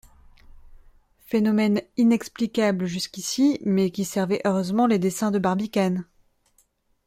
[1.27, 6.07] Phénomène inexplicable jusqu’ici, mais qui servait heureusement les desseins de Barbicane.